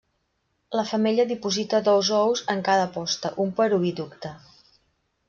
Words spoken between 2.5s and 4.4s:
en cada posta, un per oviducte.